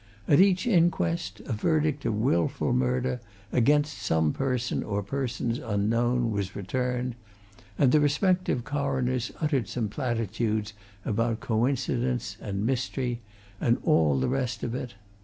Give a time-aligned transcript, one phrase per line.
[0.27, 6.55] At each inquest a verdict of wilful murder against some person or persons unknown was
[6.55, 7.13] returned,
[7.77, 10.73] and the respective coroners uttered some platitudes
[11.05, 13.21] about coincidence and mystery
[13.59, 14.95] and all the rest of it.